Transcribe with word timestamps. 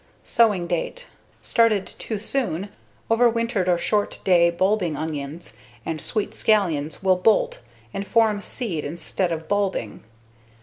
Sowing 0.23 0.65
date: 0.65 1.05
Started 1.43 1.85
too 1.85 2.17
soon, 2.17 2.69
overwintered 3.11 3.67
or 3.67 3.77
short 3.77 4.17
day 4.23 4.49
bulbing 4.49 4.95
onions 4.97 5.53
(and 5.85 6.01
sweet 6.01 6.33
scallions) 6.33 7.03
will 7.03 7.17
bolt 7.17 7.61
and 7.93 8.07
form 8.07 8.41
seed 8.41 8.83
instead 8.83 9.31
of 9.31 9.47
bulbing. 9.47 10.03